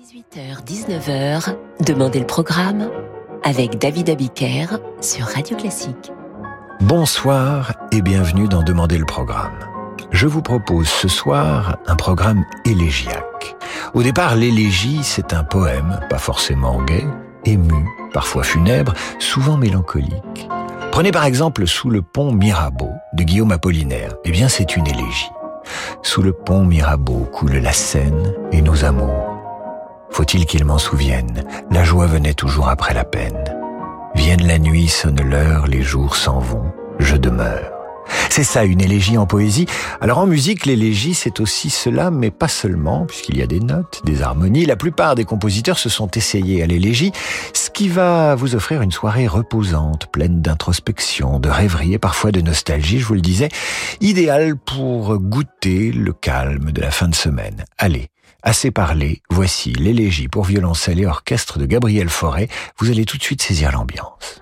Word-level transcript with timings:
18h-19h, 0.00 1.56
Demandez 1.84 2.20
le 2.20 2.26
programme 2.26 2.88
avec 3.42 3.78
David 3.78 4.08
Abiker 4.08 4.78
sur 5.02 5.26
Radio 5.26 5.58
Classique. 5.58 6.10
Bonsoir 6.80 7.74
et 7.92 8.00
bienvenue 8.00 8.48
dans 8.48 8.62
Demandez 8.62 8.96
le 8.96 9.04
programme. 9.04 9.58
Je 10.10 10.26
vous 10.26 10.40
propose 10.40 10.88
ce 10.88 11.06
soir 11.06 11.76
un 11.86 11.96
programme 11.96 12.46
élégiaque. 12.64 13.56
Au 13.92 14.02
départ, 14.02 14.36
l'élégie, 14.36 15.00
c'est 15.02 15.34
un 15.34 15.44
poème, 15.44 16.00
pas 16.08 16.18
forcément 16.18 16.82
gai, 16.82 17.06
ému, 17.44 17.84
parfois 18.14 18.42
funèbre, 18.42 18.94
souvent 19.18 19.58
mélancolique. 19.58 20.48
Prenez 20.92 21.12
par 21.12 21.26
exemple 21.26 21.66
Sous 21.66 21.90
le 21.90 22.00
pont 22.00 22.32
Mirabeau 22.32 22.90
de 23.12 23.22
Guillaume 23.22 23.52
Apollinaire. 23.52 24.14
Eh 24.24 24.30
bien, 24.30 24.48
c'est 24.48 24.76
une 24.76 24.86
élégie. 24.86 25.30
Sous 26.02 26.22
le 26.22 26.32
pont 26.32 26.64
Mirabeau 26.64 27.28
coule 27.32 27.56
la 27.56 27.72
Seine 27.72 28.32
et 28.50 28.62
nos 28.62 28.86
amours. 28.86 29.29
Faut-il 30.10 30.46
qu'il 30.46 30.64
m'en 30.64 30.78
souvienne 30.78 31.44
La 31.70 31.84
joie 31.84 32.06
venait 32.06 32.34
toujours 32.34 32.68
après 32.68 32.94
la 32.94 33.04
peine. 33.04 33.44
Vienne 34.14 34.46
la 34.46 34.58
nuit, 34.58 34.88
sonne 34.88 35.22
l'heure, 35.22 35.66
les 35.66 35.82
jours 35.82 36.16
s'en 36.16 36.40
vont, 36.40 36.72
je 36.98 37.16
demeure. 37.16 37.70
C'est 38.28 38.44
ça, 38.44 38.64
une 38.64 38.80
élégie 38.80 39.18
en 39.18 39.26
poésie. 39.26 39.66
Alors 40.00 40.18
en 40.18 40.26
musique, 40.26 40.66
l'élégie, 40.66 41.14
c'est 41.14 41.40
aussi 41.40 41.70
cela, 41.70 42.10
mais 42.10 42.30
pas 42.30 42.48
seulement, 42.48 43.06
puisqu'il 43.06 43.38
y 43.38 43.42
a 43.42 43.46
des 43.46 43.60
notes, 43.60 44.02
des 44.04 44.22
harmonies. 44.22 44.66
La 44.66 44.76
plupart 44.76 45.14
des 45.14 45.24
compositeurs 45.24 45.78
se 45.78 45.88
sont 45.88 46.10
essayés 46.10 46.62
à 46.62 46.66
l'élégie, 46.66 47.12
ce 47.54 47.70
qui 47.70 47.88
va 47.88 48.34
vous 48.34 48.54
offrir 48.54 48.82
une 48.82 48.92
soirée 48.92 49.26
reposante, 49.26 50.06
pleine 50.12 50.42
d'introspection, 50.42 51.38
de 51.38 51.48
rêverie 51.48 51.94
et 51.94 51.98
parfois 51.98 52.32
de 52.32 52.40
nostalgie, 52.40 52.98
je 52.98 53.06
vous 53.06 53.14
le 53.14 53.20
disais, 53.20 53.48
idéale 54.00 54.56
pour 54.56 55.18
goûter 55.18 55.92
le 55.92 56.12
calme 56.12 56.72
de 56.72 56.80
la 56.80 56.90
fin 56.90 57.08
de 57.08 57.14
semaine. 57.14 57.64
Allez, 57.78 58.10
Assez 58.42 58.70
parlé, 58.70 59.20
voici 59.28 59.72
l'élégie 59.72 60.28
pour 60.28 60.44
violoncelle 60.44 60.98
et 60.98 61.06
orchestre 61.06 61.58
de 61.58 61.66
Gabriel 61.66 62.08
Fauré. 62.08 62.48
Vous 62.78 62.90
allez 62.90 63.04
tout 63.04 63.18
de 63.18 63.22
suite 63.22 63.42
saisir 63.42 63.70
l'ambiance. 63.70 64.40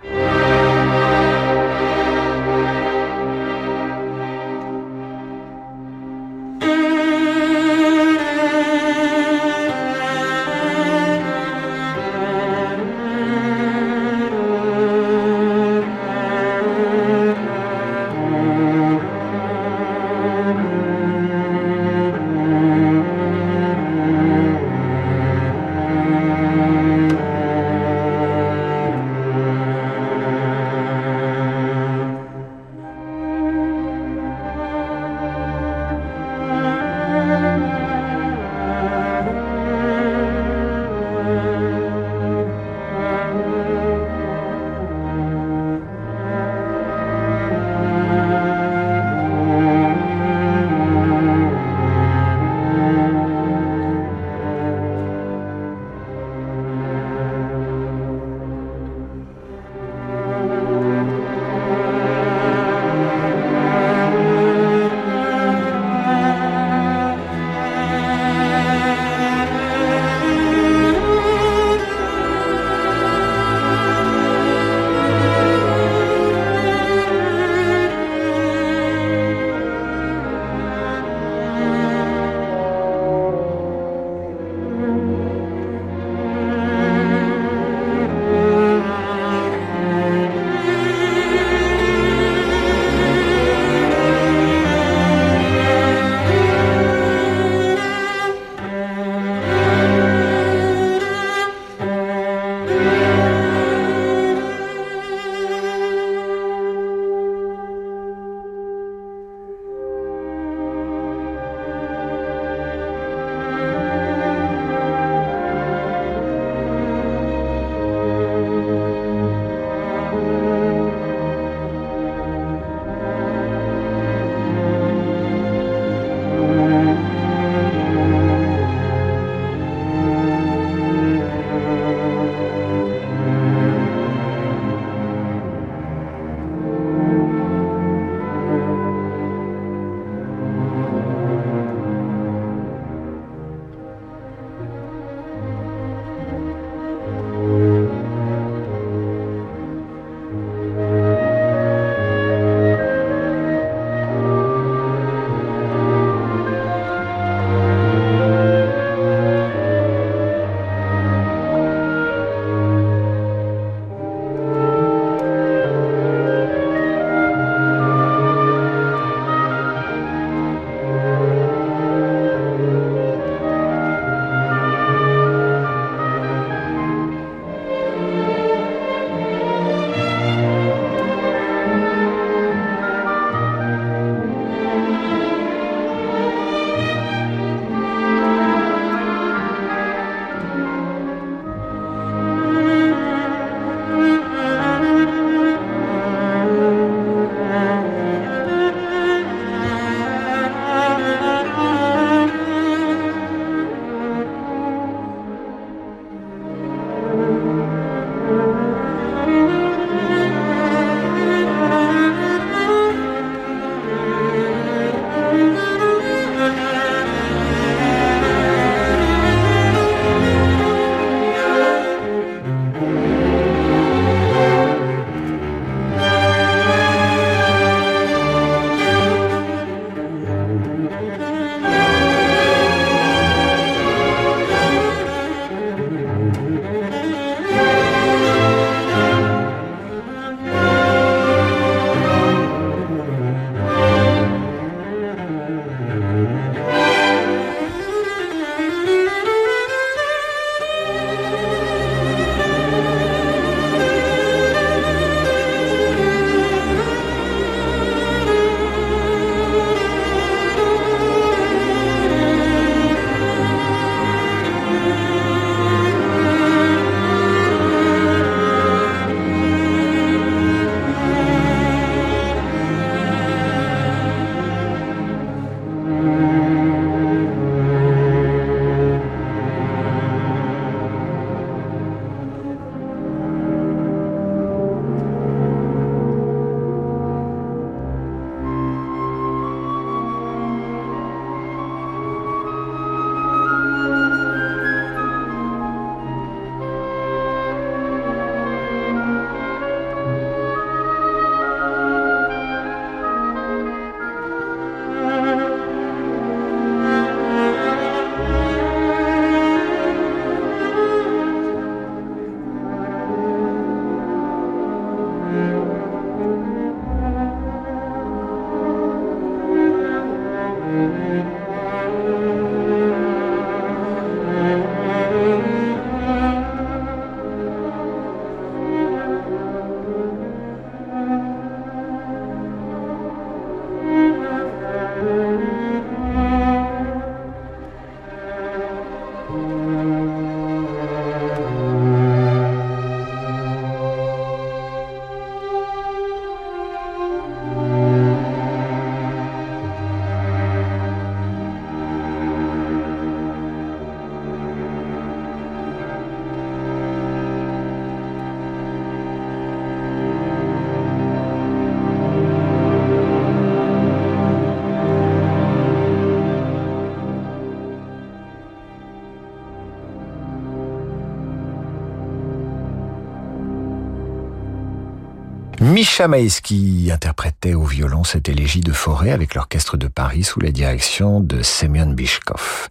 Misha 375.99 376.07
Maeski 376.07 376.91
interprétait 376.93 377.55
au 377.55 377.65
violon 377.65 378.05
cette 378.05 378.29
élégie 378.29 378.61
de 378.61 378.71
forêt 378.71 379.11
avec 379.11 379.35
l'orchestre 379.35 379.77
de 379.77 379.89
Paris 379.89 380.23
sous 380.23 380.39
la 380.39 380.53
direction 380.53 381.19
de 381.19 381.43
Semyon 381.43 381.93
Bishkov. 381.93 382.69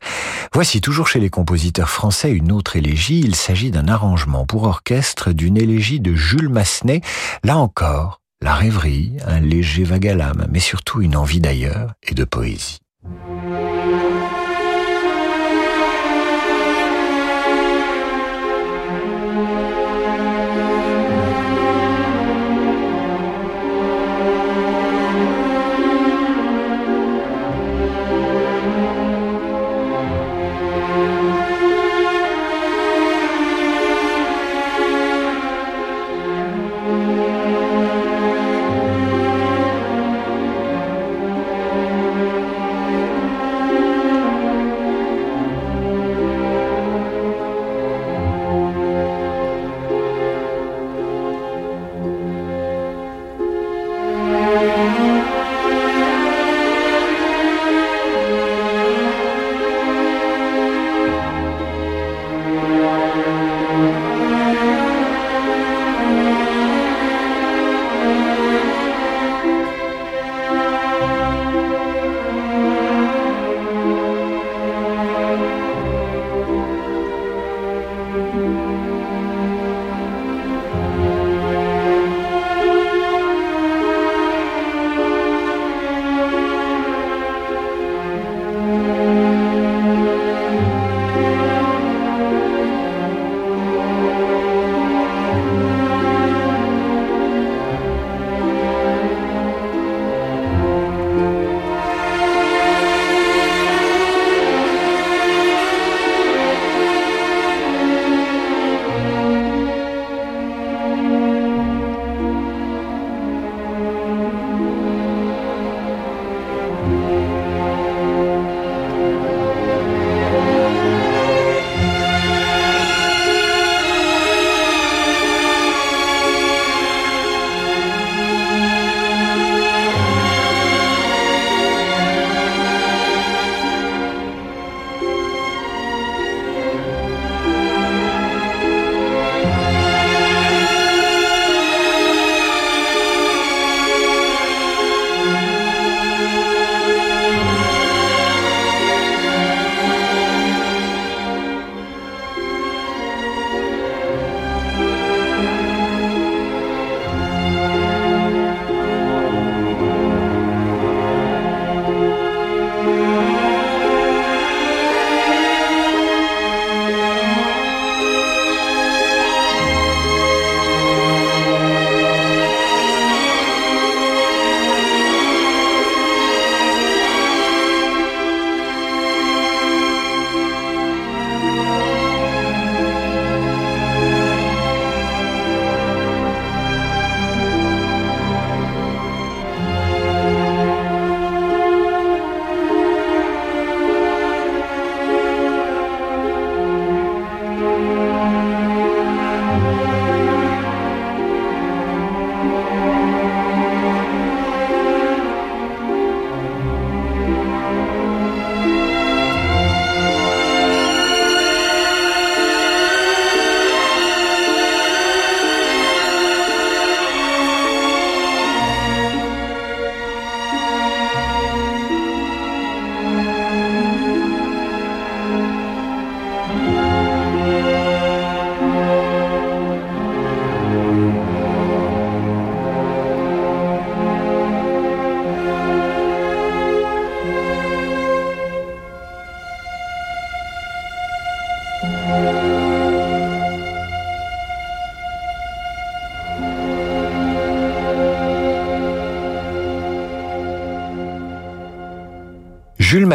Voici 0.53 0.79
toujours 0.79 1.09
chez 1.09 1.19
les 1.19 1.29
compositeurs 1.29 1.89
français 1.89 2.31
une 2.31 2.53
autre 2.53 2.77
élégie. 2.77 3.19
Il 3.19 3.35
s'agit 3.35 3.69
d'un 3.69 3.89
arrangement 3.89 4.45
pour 4.45 4.63
orchestre 4.63 5.33
d'une 5.33 5.57
élégie 5.57 5.99
de 5.99 6.15
Jules 6.15 6.47
Massenet. 6.47 7.01
Là 7.43 7.57
encore, 7.57 8.21
la 8.41 8.53
rêverie, 8.53 9.17
un 9.27 9.41
léger 9.41 9.83
l'âme, 9.83 10.47
mais 10.49 10.61
surtout 10.61 11.01
une 11.01 11.17
envie 11.17 11.41
d'ailleurs 11.41 11.95
et 12.03 12.15
de 12.15 12.23
poésie. 12.23 12.79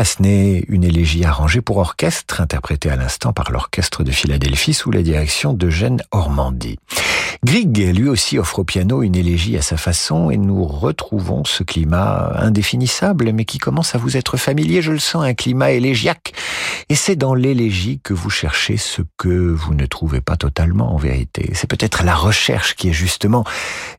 Massenet, 0.02 0.64
une 0.66 0.82
élégie 0.82 1.24
arrangée 1.24 1.60
pour 1.60 1.76
orchestre, 1.76 2.40
interprétée 2.40 2.90
à 2.90 2.96
l'instant 2.96 3.32
par 3.32 3.52
l'orchestre 3.52 4.02
de 4.02 4.10
Philadelphie 4.10 4.74
sous 4.74 4.90
la 4.90 5.00
direction 5.00 5.52
d'Eugène 5.52 6.02
Ormandy. 6.10 6.76
Grieg, 7.44 7.78
lui 7.94 8.08
aussi, 8.08 8.36
offre 8.36 8.58
au 8.58 8.64
piano 8.64 9.04
une 9.04 9.14
élégie 9.14 9.56
à 9.56 9.62
sa 9.62 9.76
façon 9.76 10.32
et 10.32 10.38
nous 10.38 10.64
retrouvons 10.64 11.44
ce 11.44 11.62
climat 11.62 12.32
indéfinissable 12.34 13.30
mais 13.32 13.44
qui 13.44 13.58
commence 13.58 13.94
à 13.94 13.98
vous 13.98 14.16
être 14.16 14.36
familier, 14.36 14.82
je 14.82 14.90
le 14.90 14.98
sens, 14.98 15.22
un 15.22 15.34
climat 15.34 15.70
élégiaque. 15.70 16.32
Et 16.88 16.96
c'est 16.96 17.14
dans 17.14 17.34
l'élégie 17.34 18.00
que 18.02 18.12
vous 18.12 18.28
cherchez 18.28 18.78
ce 18.78 19.02
que 19.16 19.52
vous 19.52 19.74
ne 19.74 19.86
trouvez 19.86 20.20
pas 20.20 20.36
totalement 20.36 20.92
en 20.92 20.96
vérité. 20.96 21.52
C'est 21.54 21.70
peut-être 21.70 22.02
la 22.02 22.16
recherche 22.16 22.74
qui 22.74 22.88
est 22.88 22.92
justement 22.92 23.44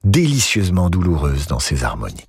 délicieusement 0.03 0.89
douloureuse 0.89 1.48
dans 1.48 1.60
ces 1.60 1.86
harmonies. 1.86 2.25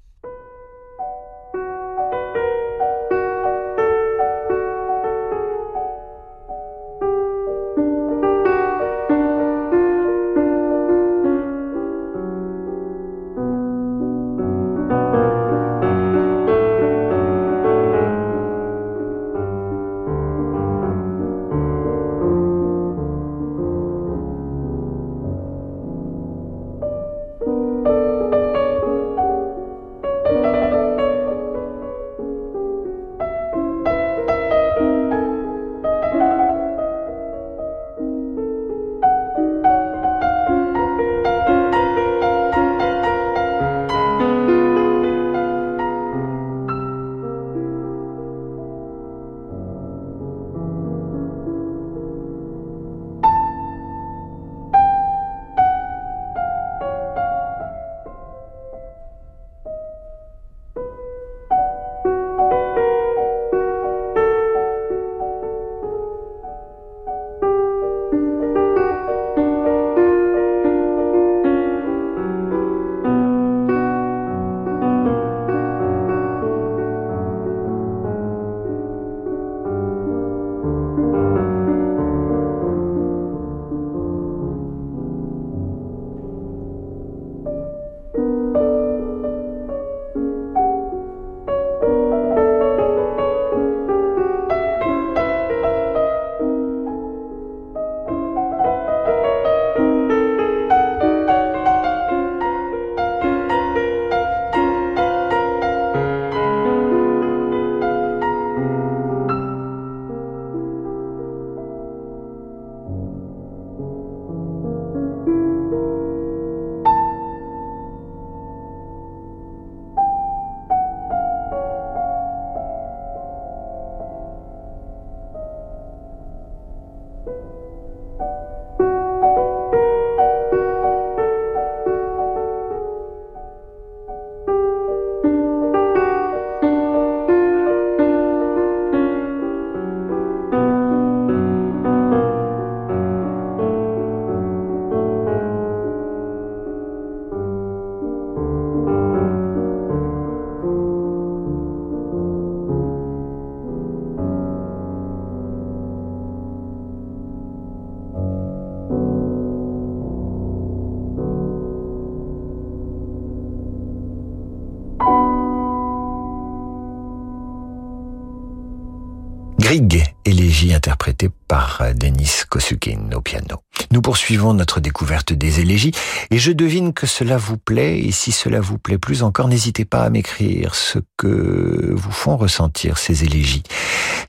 Piano. 173.25 173.63
Nous 173.91 174.01
poursuivons 174.01 174.55
notre 174.55 174.81
découverte 174.81 175.33
des 175.33 175.61
élégies 175.61 175.93
et 176.31 176.39
je 176.39 176.53
devine 176.53 176.93
que 176.93 177.07
cela 177.07 177.37
vous 177.37 177.57
plaît 177.57 178.01
et 178.01 178.13
si 178.13 178.33
cela 178.33 178.61
vous 178.61 178.79
plaît 178.79 178.99
plus 178.99 179.23
encore, 179.23 179.49
n'hésitez 179.49 179.85
pas 179.85 180.05
à 180.05 180.11
m'écrire 180.11 180.75
ce 180.75 180.99
que 181.17 181.93
vous 181.93 182.13
font 182.13 182.37
ressentir 182.37 182.99
ces 182.99 183.25
élégies. 183.25 183.63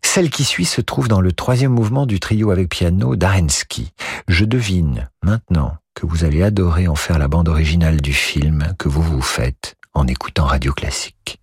Celle 0.01 0.29
qui 0.29 0.43
suit 0.43 0.65
se 0.65 0.81
trouve 0.81 1.07
dans 1.07 1.21
le 1.21 1.33
troisième 1.33 1.71
mouvement 1.71 2.05
du 2.05 2.19
trio 2.19 2.51
avec 2.51 2.69
piano 2.69 3.15
d'Arensky. 3.15 3.91
Je 4.27 4.45
devine 4.45 5.09
maintenant 5.23 5.75
que 5.93 6.05
vous 6.05 6.23
allez 6.23 6.41
adorer 6.41 6.87
en 6.87 6.95
faire 6.95 7.19
la 7.19 7.27
bande 7.27 7.49
originale 7.49 8.01
du 8.01 8.13
film 8.13 8.73
que 8.79 8.89
vous 8.89 9.03
vous 9.03 9.21
faites 9.21 9.75
en 9.93 10.07
écoutant 10.07 10.45
Radio 10.45 10.73
Classique. 10.73 11.39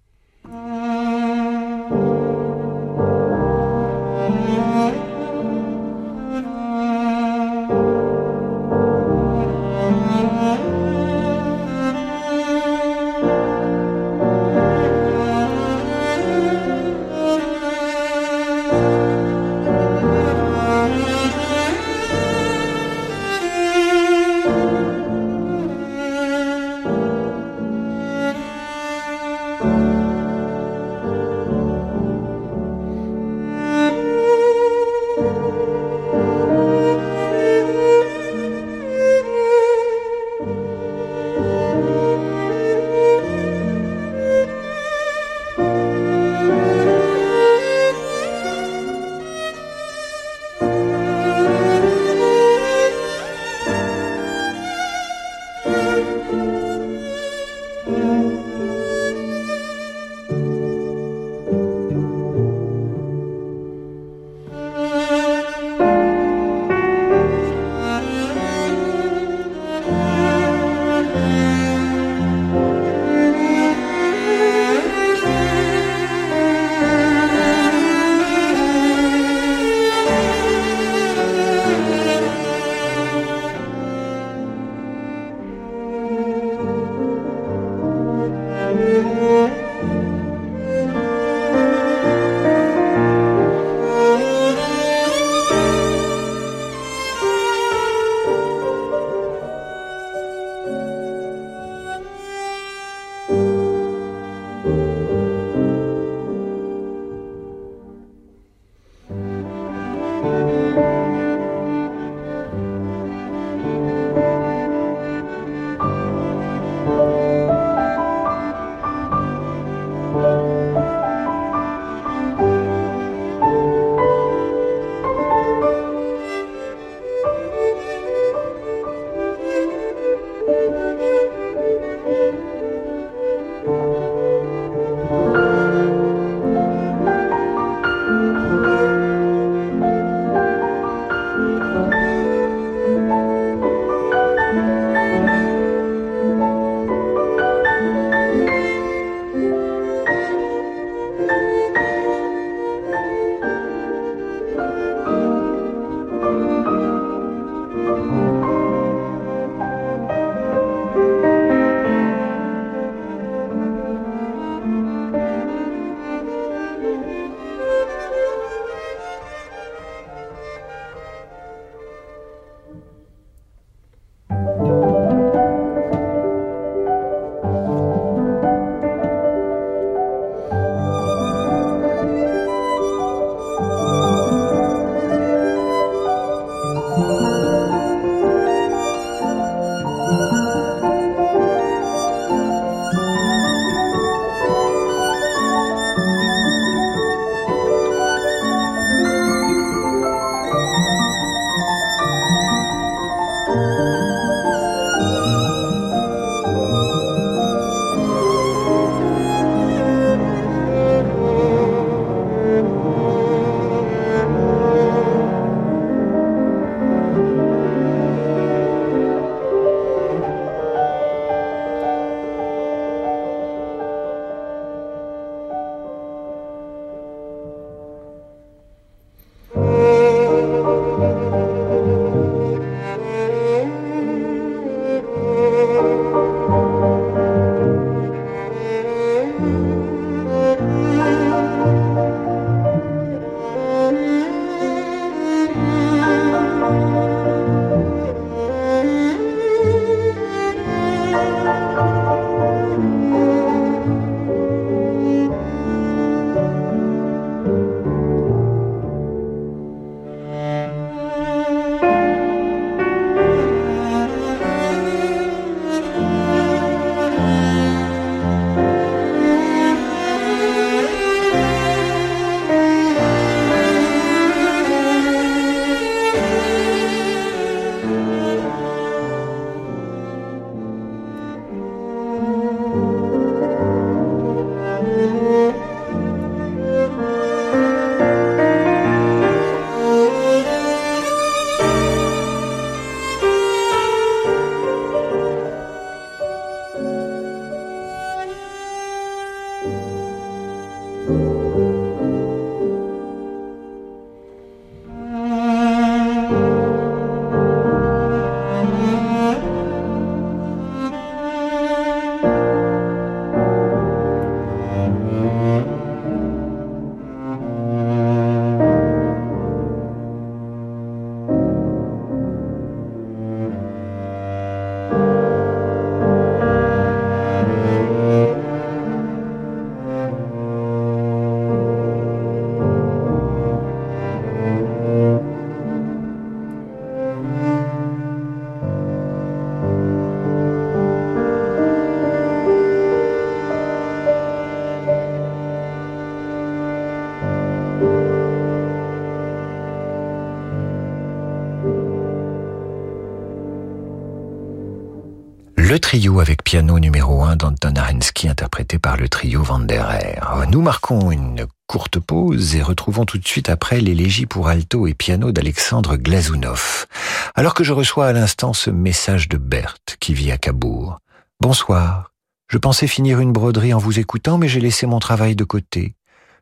Trio 355.92 356.20
avec 356.20 356.42
piano 356.42 356.78
numéro 356.78 357.22
1 357.22 357.36
d'Anton 357.36 357.74
Arensky 357.76 358.26
interprété 358.26 358.78
par 358.78 358.96
le 358.96 359.10
trio 359.10 359.42
Vanderer. 359.42 360.18
Nous 360.48 360.62
marquons 360.62 361.10
une 361.10 361.46
courte 361.66 361.98
pause 361.98 362.56
et 362.56 362.62
retrouvons 362.62 363.04
tout 363.04 363.18
de 363.18 363.28
suite 363.28 363.50
après 363.50 363.78
l'élégie 363.78 364.24
pour 364.24 364.48
alto 364.48 364.86
et 364.86 364.94
piano 364.94 365.32
d'Alexandre 365.32 365.96
Glazounov. 365.96 366.86
Alors 367.34 367.52
que 367.52 367.62
je 367.62 367.74
reçois 367.74 368.06
à 368.06 368.14
l'instant 368.14 368.54
ce 368.54 368.70
message 368.70 369.28
de 369.28 369.36
Berthe 369.36 369.98
qui 370.00 370.14
vit 370.14 370.32
à 370.32 370.38
Cabourg. 370.38 370.98
Bonsoir. 371.42 372.12
Je 372.48 372.56
pensais 372.56 372.86
finir 372.86 373.20
une 373.20 373.34
broderie 373.34 373.74
en 373.74 373.78
vous 373.78 373.98
écoutant, 373.98 374.38
mais 374.38 374.48
j'ai 374.48 374.60
laissé 374.60 374.86
mon 374.86 374.98
travail 374.98 375.36
de 375.36 375.44
côté. 375.44 375.94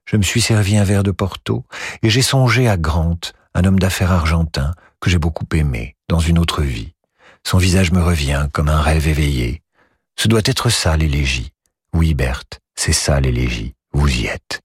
Je 0.04 0.16
me 0.16 0.22
suis 0.22 0.40
servi 0.40 0.76
un 0.76 0.84
verre 0.84 1.02
de 1.02 1.10
Porto 1.10 1.64
et 2.04 2.08
j'ai 2.08 2.22
songé 2.22 2.68
à 2.68 2.76
Grant, 2.76 3.18
un 3.54 3.64
homme 3.64 3.80
d'affaires 3.80 4.12
argentin 4.12 4.74
que 5.00 5.10
j'ai 5.10 5.18
beaucoup 5.18 5.46
aimé 5.54 5.96
dans 6.08 6.20
une 6.20 6.38
autre 6.38 6.62
vie. 6.62 6.94
Son 7.46 7.58
visage 7.58 7.92
me 7.92 8.02
revient 8.02 8.48
comme 8.52 8.68
un 8.68 8.80
rêve 8.80 9.08
éveillé. 9.08 9.62
Ce 10.16 10.28
doit 10.28 10.42
être 10.44 10.70
ça 10.70 10.96
l'élégie. 10.96 11.50
Oui, 11.94 12.14
Berthe, 12.14 12.60
c'est 12.76 12.92
ça 12.92 13.20
l'élégie. 13.20 13.74
Vous 13.92 14.08
y 14.08 14.26
êtes. 14.26 14.60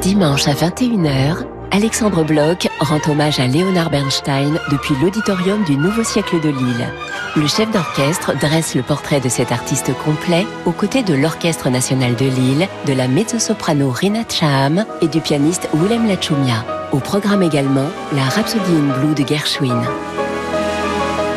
Dimanche 0.00 0.48
à 0.48 0.52
21h, 0.52 1.46
Alexandre 1.70 2.24
Bloch 2.24 2.68
rend 2.80 3.00
hommage 3.08 3.40
à 3.40 3.46
Léonard 3.46 3.90
Bernstein 3.90 4.58
depuis 4.70 4.94
l'auditorium 5.00 5.64
du 5.64 5.76
Nouveau 5.76 6.04
siècle 6.04 6.40
de 6.40 6.48
Lille. 6.48 6.88
Le 7.36 7.46
chef 7.46 7.70
d'orchestre 7.70 8.32
dresse 8.38 8.74
le 8.74 8.82
portrait 8.82 9.20
de 9.20 9.28
cet 9.28 9.50
artiste 9.50 9.92
complet 10.04 10.46
aux 10.66 10.72
côtés 10.72 11.02
de 11.02 11.14
l'Orchestre 11.14 11.70
national 11.70 12.14
de 12.14 12.26
Lille, 12.26 12.68
de 12.86 12.92
la 12.92 13.08
mezzo-soprano 13.08 13.90
Rinat 13.90 14.28
Chaham 14.28 14.84
et 15.02 15.08
du 15.08 15.20
pianiste 15.20 15.68
Willem 15.74 16.06
Lachumia. 16.06 16.64
Au 16.92 16.98
programme 16.98 17.42
également 17.42 17.90
la 18.12 18.22
Rhapsody 18.22 18.72
in 18.72 18.98
Blue 19.00 19.14
de 19.14 19.26
Gershwin. 19.26 19.82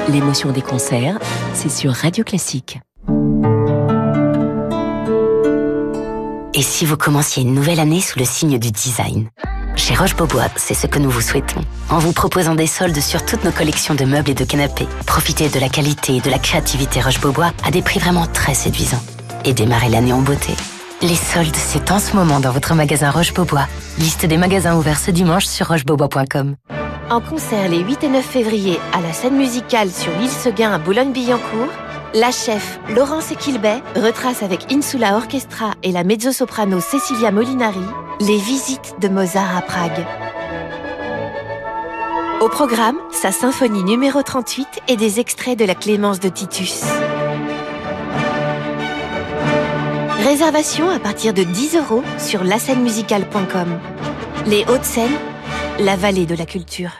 L'émotion 0.10 0.52
des 0.52 0.62
concerts, 0.62 1.18
c'est 1.54 1.72
sur 1.72 1.92
Radio 1.94 2.24
Classique. 2.24 2.80
Et 6.54 6.62
si 6.62 6.86
vous 6.86 6.98
commenciez 6.98 7.44
une 7.44 7.54
nouvelle 7.54 7.80
année 7.80 8.02
sous 8.02 8.18
le 8.18 8.26
signe 8.26 8.58
du 8.58 8.72
design? 8.72 9.30
Chez 9.78 9.96
Roche-Beaubois, 9.96 10.50
c'est 10.56 10.74
ce 10.74 10.88
que 10.88 11.00
nous 11.00 11.10
vous 11.10 11.22
souhaitons. 11.22 11.62
En 11.90 12.00
vous 12.00 12.12
proposant 12.12 12.56
des 12.56 12.68
soldes 12.68 13.00
sur 13.00 13.24
toutes 13.24 13.44
nos 13.44 13.52
collections 13.52 13.96
de 13.96 14.06
meubles 14.06 14.32
et 14.32 14.34
de 14.34 14.44
canapés, 14.44 14.88
profitez 15.06 15.50
de 15.50 15.60
la 15.60 15.70
qualité 15.70 16.18
et 16.18 16.22
de 16.22 16.30
la 16.30 16.40
créativité 16.40 17.00
Roche-Beaubois 17.00 17.52
à 17.66 17.72
des 17.72 17.82
prix 17.82 18.00
vraiment 18.00 18.26
très 18.26 18.54
séduisants. 18.54 19.04
Et 19.46 19.54
démarrez 19.54 19.90
l'année 19.90 20.14
en 20.14 20.22
beauté. 20.22 20.54
Les 21.02 21.16
soldes, 21.16 21.56
c'est 21.56 21.92
en 21.92 22.00
ce 22.00 22.16
moment 22.16 22.40
dans 22.40 22.52
votre 22.52 22.74
magasin 22.74 23.12
Roche-Beaubois. 23.12 23.68
Liste 24.00 24.26
des 24.26 24.38
magasins 24.38 24.76
ouverts 24.76 25.00
ce 25.00 25.12
dimanche 25.12 25.46
sur 25.46 25.68
rochebeaubois.com. 25.68 26.56
En 27.10 27.22
concert 27.22 27.70
les 27.70 27.80
8 27.80 28.04
et 28.04 28.10
9 28.10 28.26
février 28.26 28.80
à 28.94 29.00
la 29.00 29.14
scène 29.14 29.38
musicale 29.38 29.90
sur 29.90 30.12
l'île 30.20 30.30
Seguin 30.30 30.74
à 30.74 30.78
Boulogne-Billancourt, 30.78 31.70
la 32.14 32.32
chef 32.32 32.80
Laurence 32.90 33.32
Equilbet 33.32 33.82
retrace 33.96 34.44
avec 34.44 34.72
Insula 34.72 35.16
Orchestra 35.16 35.72
et 35.84 35.92
la 35.92 36.04
mezzo-soprano 36.04 36.80
Cecilia 36.80 37.32
Molinari 37.32 37.86
les 38.20 38.38
visites 38.38 38.96
de 39.00 39.10
Mozart 39.10 39.56
à 39.56 39.62
Prague. 39.62 40.06
Au 42.42 42.50
programme, 42.50 42.98
sa 43.12 43.32
symphonie 43.32 43.84
numéro 43.84 44.24
38 44.24 44.68
et 44.88 44.96
des 44.96 45.20
extraits 45.20 45.58
de 45.58 45.66
la 45.66 45.76
Clémence 45.76 46.20
de 46.20 46.30
Titus. 46.30 46.84
Réservation 50.24 50.90
à 50.90 51.00
partir 51.00 51.34
de 51.34 51.44
10 51.44 51.78
euros 51.78 52.04
sur 52.18 52.44
musicale.com. 52.44 53.80
Les 54.46 54.64
Hauts-de-Seine, 54.66 55.16
la 55.80 55.96
vallée 55.96 56.26
de 56.26 56.36
la 56.36 56.46
culture. 56.46 56.92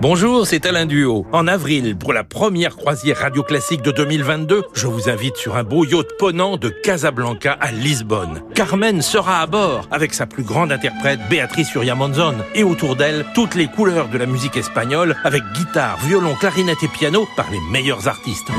Bonjour, 0.00 0.46
c'est 0.46 0.64
Alain 0.64 0.86
Duo. 0.86 1.26
En 1.32 1.48
avril, 1.48 1.98
pour 1.98 2.12
la 2.12 2.22
première 2.22 2.76
croisière 2.76 3.18
radio 3.18 3.42
classique 3.42 3.82
de 3.82 3.90
2022, 3.90 4.62
je 4.72 4.86
vous 4.86 5.08
invite 5.08 5.36
sur 5.36 5.56
un 5.56 5.64
beau 5.64 5.84
yacht 5.84 6.06
ponant 6.20 6.56
de 6.56 6.68
Casablanca 6.68 7.58
à 7.60 7.72
Lisbonne. 7.72 8.42
Carmen 8.54 9.02
sera 9.02 9.40
à 9.40 9.46
bord 9.48 9.88
avec 9.90 10.14
sa 10.14 10.26
plus 10.26 10.44
grande 10.44 10.70
interprète 10.70 11.18
Béatrice 11.28 11.74
Uriamonzon 11.74 12.36
et 12.54 12.62
autour 12.62 12.94
d'elle 12.94 13.26
toutes 13.34 13.56
les 13.56 13.66
couleurs 13.66 14.08
de 14.08 14.18
la 14.18 14.26
musique 14.26 14.56
espagnole 14.56 15.16
avec 15.24 15.42
guitare, 15.54 15.98
violon, 16.06 16.36
clarinette 16.36 16.84
et 16.84 16.88
piano 16.88 17.26
par 17.36 17.50
les 17.50 17.60
meilleurs 17.72 18.06
artistes. 18.06 18.52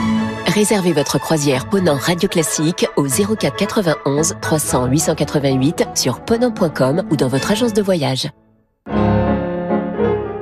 Réservez 0.47 0.91
votre 0.91 1.19
croisière 1.19 1.69
Ponant 1.69 1.97
Radio 1.97 2.28
Classique 2.28 2.86
au 2.97 3.08
04 3.08 3.56
91 3.56 4.36
300 4.41 4.88
888 4.88 5.88
sur 5.95 6.19
ponant.com 6.19 7.04
ou 7.10 7.15
dans 7.15 7.30
votre 7.30 7.52
agence 7.52 7.73
de 7.73 7.82
voyage. 7.82 8.30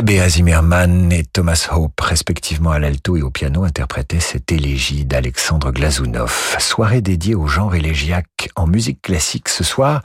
Tabea 0.00 0.30
Zimmerman 0.30 1.12
et 1.12 1.24
Thomas 1.24 1.68
Hope, 1.70 2.00
respectivement 2.00 2.70
à 2.70 2.78
l'alto 2.78 3.18
et 3.18 3.22
au 3.22 3.28
piano, 3.28 3.64
interprétaient 3.64 4.18
cette 4.18 4.50
élégie 4.50 5.04
d'Alexandre 5.04 5.72
Glazunov. 5.72 6.56
Soirée 6.58 7.02
dédiée 7.02 7.34
au 7.34 7.46
genre 7.46 7.74
élégiaque 7.74 8.48
en 8.56 8.66
musique 8.66 9.02
classique 9.02 9.50
ce 9.50 9.62
soir. 9.62 10.00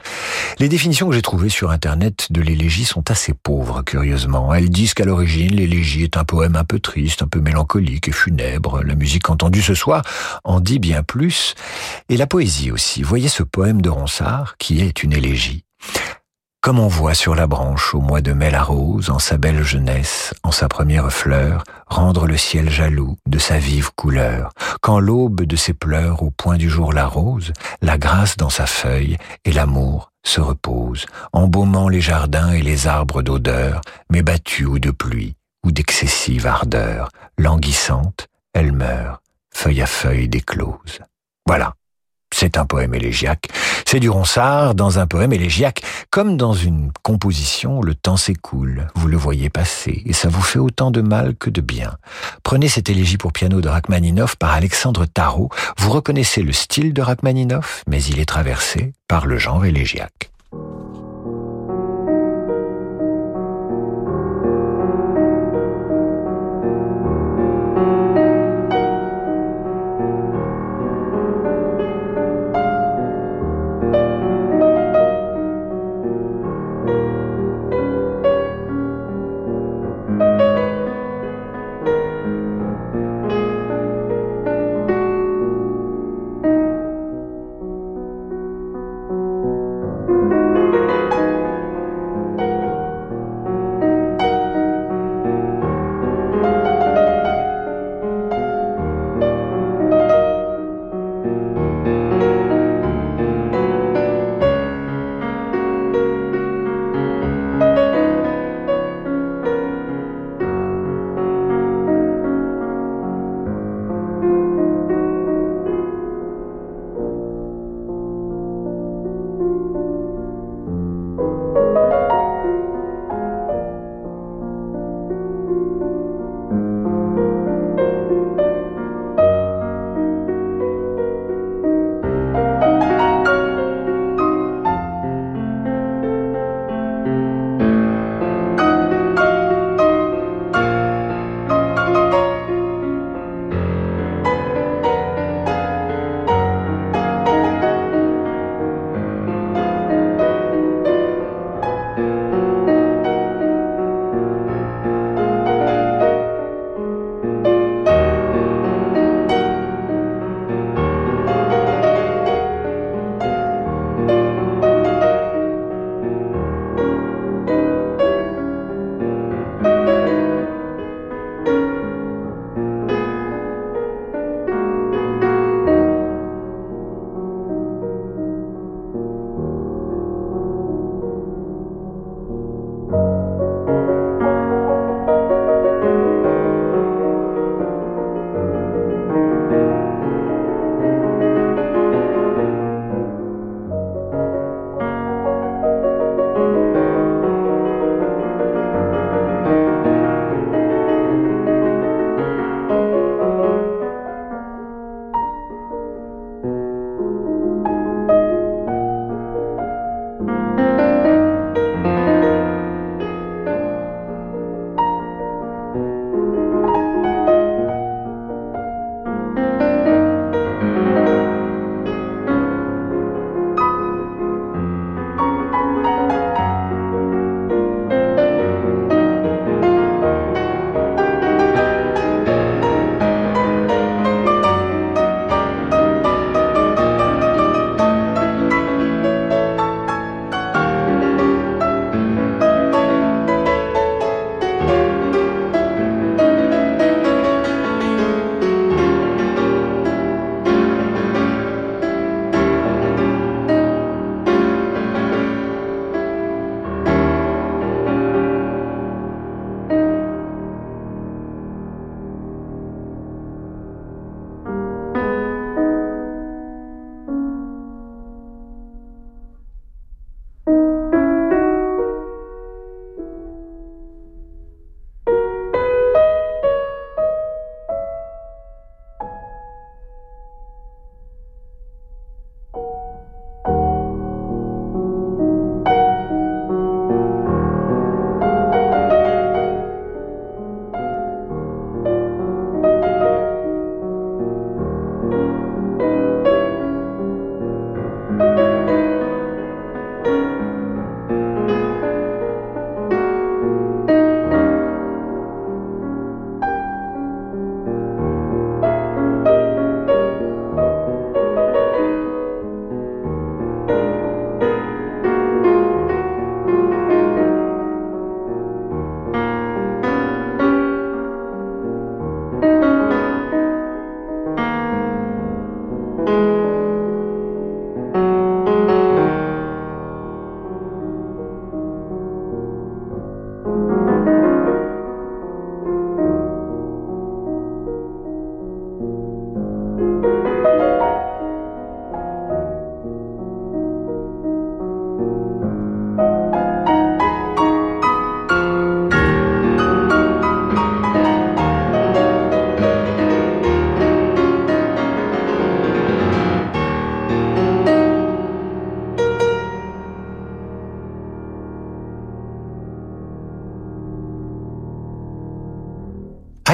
Les 0.58 0.68
définitions 0.68 1.08
que 1.08 1.14
j'ai 1.14 1.22
trouvées 1.22 1.48
sur 1.48 1.70
Internet 1.70 2.26
de 2.28 2.42
l'élégie 2.42 2.84
sont 2.84 3.10
assez 3.10 3.32
pauvres, 3.32 3.80
curieusement. 3.84 4.52
Elles 4.52 4.68
disent 4.68 4.92
qu'à 4.92 5.06
l'origine, 5.06 5.56
l'élégie 5.56 6.02
est 6.02 6.18
un 6.18 6.24
poème 6.24 6.56
un 6.56 6.64
peu 6.64 6.78
triste, 6.78 7.22
un 7.22 7.28
peu 7.28 7.40
mélancolique 7.40 8.08
et 8.08 8.12
funèbre. 8.12 8.82
La 8.84 8.96
musique 8.96 9.30
entendue 9.30 9.62
ce 9.62 9.72
soir 9.72 10.02
en 10.44 10.60
dit 10.60 10.78
bien 10.78 11.02
plus. 11.02 11.54
Et 12.10 12.18
la 12.18 12.26
poésie 12.26 12.70
aussi. 12.70 13.02
Voyez 13.02 13.28
ce 13.28 13.42
poème 13.42 13.80
de 13.80 13.88
Ronsard, 13.88 14.58
qui 14.58 14.82
est 14.82 15.02
une 15.02 15.14
élégie. 15.14 15.64
Comme 16.66 16.80
on 16.80 16.88
voit 16.88 17.14
sur 17.14 17.36
la 17.36 17.46
branche 17.46 17.94
au 17.94 18.00
mois 18.00 18.20
de 18.20 18.32
mai 18.32 18.50
la 18.50 18.64
rose, 18.64 19.10
en 19.10 19.20
sa 19.20 19.36
belle 19.36 19.62
jeunesse, 19.62 20.34
en 20.42 20.50
sa 20.50 20.66
première 20.66 21.12
fleur, 21.12 21.62
rendre 21.86 22.26
le 22.26 22.36
ciel 22.36 22.70
jaloux 22.70 23.16
de 23.24 23.38
sa 23.38 23.56
vive 23.56 23.92
couleur, 23.94 24.50
quand 24.80 24.98
l'aube 24.98 25.42
de 25.42 25.54
ses 25.54 25.74
pleurs 25.74 26.24
au 26.24 26.32
point 26.32 26.56
du 26.56 26.68
jour 26.68 26.92
la 26.92 27.06
rose, 27.06 27.52
la 27.82 27.98
grâce 27.98 28.36
dans 28.36 28.50
sa 28.50 28.66
feuille 28.66 29.16
et 29.44 29.52
l'amour 29.52 30.10
se 30.24 30.40
repose, 30.40 31.06
embaumant 31.32 31.88
les 31.88 32.00
jardins 32.00 32.50
et 32.50 32.62
les 32.62 32.88
arbres 32.88 33.22
d'odeur, 33.22 33.80
mais 34.10 34.22
battus 34.22 34.66
ou 34.66 34.80
de 34.80 34.90
pluie 34.90 35.36
ou 35.64 35.70
d'excessive 35.70 36.48
ardeur, 36.48 37.10
languissante, 37.38 38.26
elle 38.54 38.72
meurt, 38.72 39.22
feuille 39.54 39.82
à 39.82 39.86
feuille 39.86 40.28
déclose. 40.28 40.98
Voilà. 41.46 41.74
C'est 42.34 42.58
un 42.58 42.66
poème 42.66 42.94
élégiaque. 42.94 43.48
C'est 43.86 44.00
du 44.00 44.10
Ronsard 44.10 44.74
dans 44.74 44.98
un 44.98 45.06
poème 45.06 45.32
élégiaque. 45.32 45.82
Comme 46.10 46.36
dans 46.36 46.52
une 46.52 46.90
composition, 47.02 47.80
le 47.80 47.94
temps 47.94 48.16
s'écoule. 48.16 48.88
Vous 48.94 49.08
le 49.08 49.16
voyez 49.16 49.48
passer 49.48 50.02
et 50.04 50.12
ça 50.12 50.28
vous 50.28 50.42
fait 50.42 50.58
autant 50.58 50.90
de 50.90 51.00
mal 51.00 51.36
que 51.36 51.50
de 51.50 51.60
bien. 51.60 51.96
Prenez 52.42 52.68
cette 52.68 52.90
élégie 52.90 53.16
pour 53.16 53.32
piano 53.32 53.60
de 53.60 53.68
Rachmaninoff 53.68 54.36
par 54.36 54.52
Alexandre 54.52 55.06
Tarot. 55.06 55.50
Vous 55.78 55.90
reconnaissez 55.90 56.42
le 56.42 56.52
style 56.52 56.92
de 56.92 57.02
Rachmaninoff, 57.02 57.82
mais 57.88 58.02
il 58.02 58.18
est 58.18 58.26
traversé 58.26 58.92
par 59.08 59.26
le 59.26 59.38
genre 59.38 59.64
élégiaque. 59.64 60.30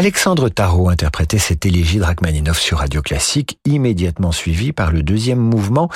Alexandre 0.03 0.49
Tarot 0.49 0.89
interprétait 0.89 1.39
cette 1.39 1.65
élégie 1.65 1.99
de 1.99 2.03
Rachmaninoff 2.03 2.59
sur 2.59 2.79
Radio 2.79 3.03
Classique, 3.03 3.61
immédiatement 3.65 4.33
suivi 4.33 4.73
par 4.73 4.91
le 4.91 5.05
deuxième 5.05 5.39
mouvement 5.39 5.89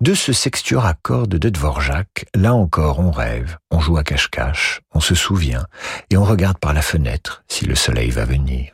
de 0.00 0.14
ce 0.14 0.32
sextuor 0.32 0.86
à 0.86 0.94
cordes 0.94 1.36
de 1.36 1.48
Dvorak. 1.50 2.24
Là 2.34 2.54
encore, 2.54 3.00
on 3.00 3.10
rêve, 3.10 3.58
on 3.70 3.78
joue 3.78 3.98
à 3.98 4.02
cache-cache, 4.02 4.80
on 4.94 5.00
se 5.00 5.14
souvient, 5.14 5.66
et 6.08 6.16
on 6.16 6.24
regarde 6.24 6.56
par 6.56 6.72
la 6.72 6.80
fenêtre 6.80 7.44
si 7.48 7.66
le 7.66 7.74
soleil 7.74 8.08
va 8.08 8.24
venir. 8.24 8.72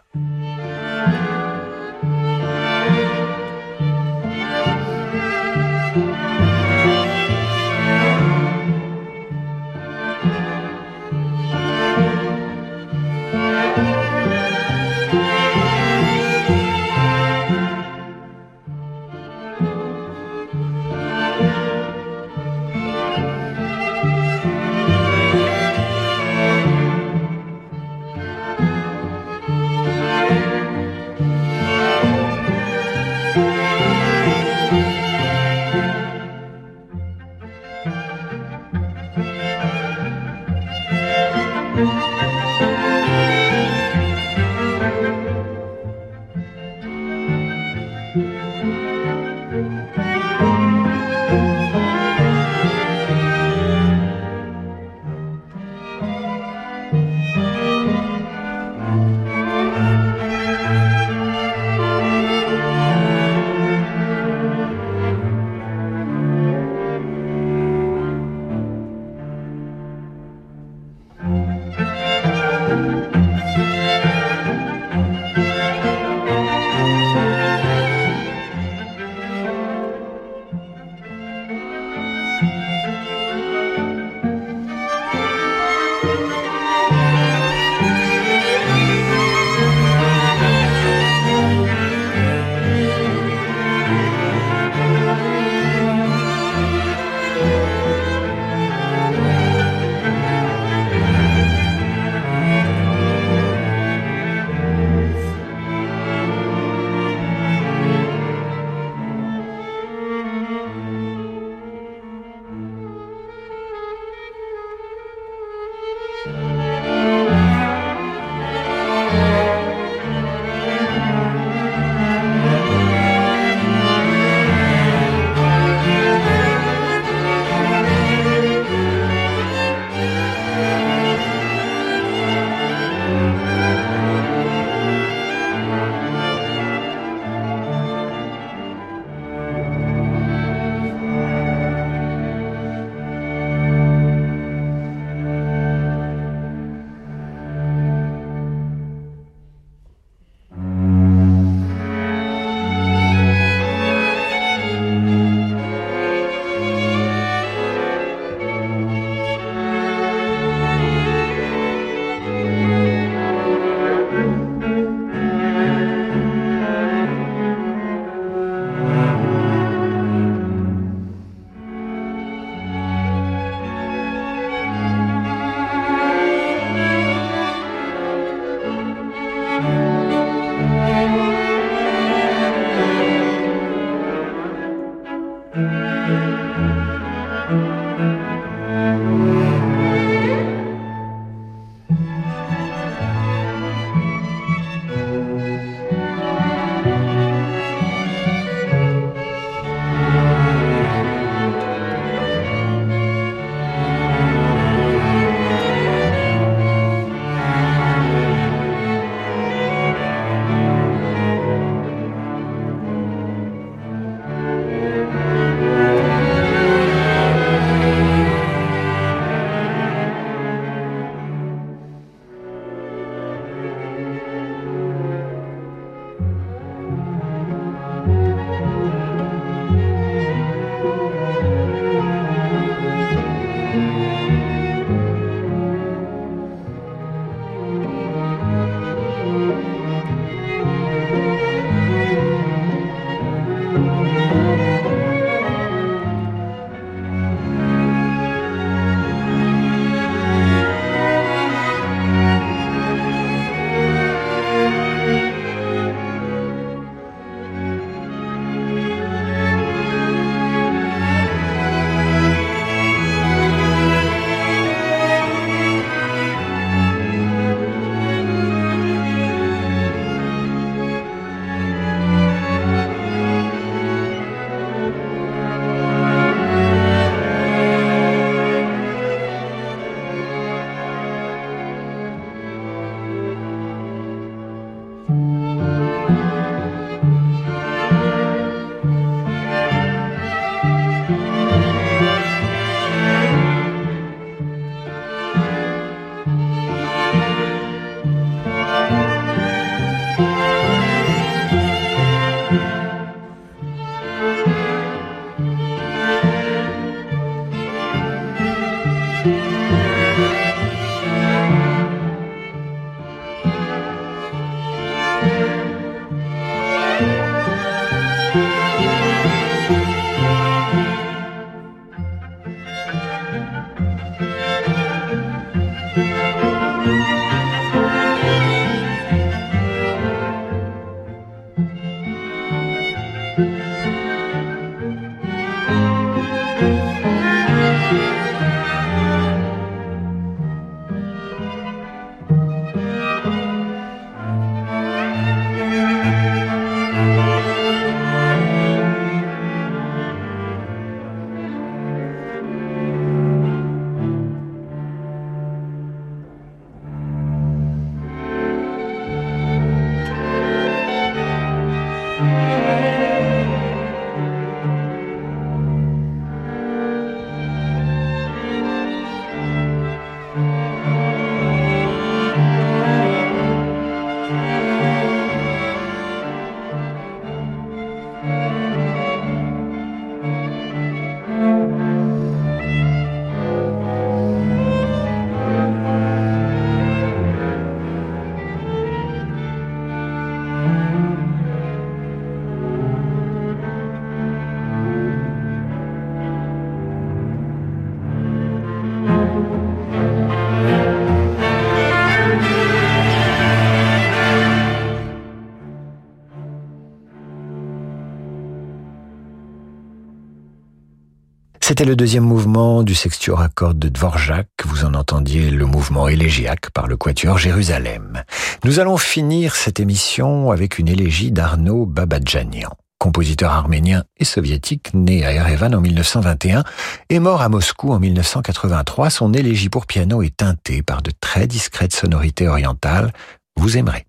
C'était 411.68 411.84
le 411.84 411.96
deuxième 411.96 412.22
mouvement 412.22 412.84
du 412.84 412.94
sextuor 412.94 413.40
à 413.40 413.48
cordes 413.48 413.80
de 413.80 413.88
Dvorak. 413.88 414.46
Vous 414.66 414.84
en 414.84 414.94
entendiez 414.94 415.50
le 415.50 415.66
mouvement 415.66 416.06
élégiaque 416.06 416.70
par 416.70 416.86
le 416.86 416.96
quatuor 416.96 417.38
Jérusalem. 417.38 418.22
Nous 418.62 418.78
allons 418.78 418.96
finir 418.96 419.56
cette 419.56 419.80
émission 419.80 420.52
avec 420.52 420.78
une 420.78 420.86
élégie 420.86 421.32
d'Arnaud 421.32 421.84
Babadjanian 421.84 422.70
compositeur 423.00 423.50
arménien 423.50 424.04
et 424.16 424.24
soviétique 424.24 424.94
né 424.94 425.26
à 425.26 425.32
Erevan 425.32 425.74
en 425.74 425.80
1921 425.80 426.62
et 427.10 427.18
mort 427.18 427.42
à 427.42 427.48
Moscou 427.48 427.92
en 427.92 427.98
1983. 427.98 429.10
Son 429.10 429.34
élégie 429.34 429.68
pour 429.68 429.86
piano 429.86 430.22
est 430.22 430.36
teintée 430.36 430.84
par 430.84 431.02
de 431.02 431.10
très 431.20 431.48
discrètes 431.48 431.96
sonorités 431.96 432.46
orientales. 432.46 433.12
Vous 433.56 433.76
aimerez. 433.76 434.06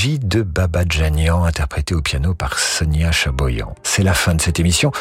De 0.00 0.40
Baba 0.40 0.84
Djanian, 0.88 1.44
interprétée 1.44 1.94
au 1.94 2.00
piano 2.00 2.32
par 2.32 2.58
Sonia 2.58 3.12
Chaboyan. 3.12 3.74
C'est 3.82 4.02
la 4.02 4.14
fin 4.14 4.34
de 4.34 4.40
cette 4.40 4.58
émission 4.58 4.92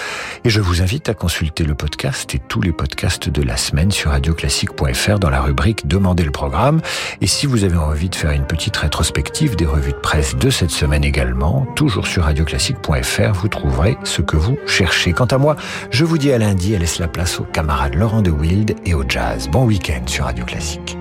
et 0.44 0.50
je 0.50 0.60
vous 0.60 0.82
invite 0.82 1.08
à 1.08 1.14
consulter 1.14 1.64
le 1.64 1.74
podcast 1.74 2.36
et 2.36 2.40
tous 2.40 2.60
les 2.60 2.74
podcasts 2.74 3.30
de 3.30 3.42
la 3.42 3.56
semaine 3.56 3.92
sur 3.92 4.12
radioclassique.fr 4.12 5.20
dans 5.20 5.30
la 5.30 5.42
rubrique 5.42 5.88
Demandez 5.88 6.26
le 6.26 6.32
programme. 6.32 6.82
Et 7.22 7.28
si 7.28 7.46
vous 7.46 7.64
avez 7.64 7.78
envie 7.78 8.10
de 8.10 8.16
faire 8.16 8.32
une 8.32 8.46
petite 8.46 8.76
rétrospective 8.76 9.56
des 9.56 9.66
revues 9.66 9.94
de 9.94 9.98
presse 9.98 10.36
de 10.36 10.50
cette 10.50 10.72
semaine 10.72 11.06
également, 11.06 11.66
toujours 11.78 12.06
sur 12.06 12.24
radioclassique.fr, 12.26 13.32
vous 13.32 13.48
trouverez 13.48 13.98
ce 14.04 14.22
que 14.22 14.36
vous 14.36 14.58
cherchez. 14.68 15.14
Quant 15.14 15.28
à 15.28 15.38
moi, 15.38 15.56
je 15.92 16.04
vous 16.04 16.18
dis 16.18 16.34
à 16.34 16.38
lundi 16.38 16.74
et 16.74 16.78
laisse 16.78 17.00
la 17.00 17.08
place 17.08 17.40
aux 17.40 17.46
camarades 17.46 17.96
Laurent 17.96 18.22
de 18.22 18.32
Wild 18.32 18.76
et 18.86 18.94
au 18.94 19.06
jazz. 19.08 19.48
Bon 19.48 19.64
week-end 19.64 20.02
sur 20.08 20.26
Radio 20.26 20.44
Classique. 20.44 20.99